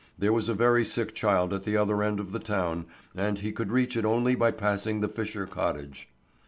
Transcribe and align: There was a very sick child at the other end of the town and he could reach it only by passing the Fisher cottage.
There 0.17 0.33
was 0.33 0.49
a 0.49 0.55
very 0.55 0.83
sick 0.83 1.13
child 1.13 1.53
at 1.53 1.61
the 1.63 1.77
other 1.77 2.01
end 2.01 2.19
of 2.19 2.31
the 2.31 2.39
town 2.39 2.87
and 3.13 3.37
he 3.37 3.51
could 3.51 3.69
reach 3.71 3.95
it 3.95 4.03
only 4.03 4.33
by 4.33 4.49
passing 4.49 4.99
the 4.99 5.07
Fisher 5.07 5.45
cottage. 5.45 6.09